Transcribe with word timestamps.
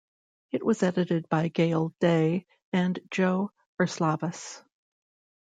It 0.51 0.65
was 0.65 0.81
edited 0.81 1.29
by 1.29 1.49
Gail 1.49 1.93
Day 1.99 2.47
and 2.73 2.99
Joe 3.11 3.51
Erslavas. 3.79 4.63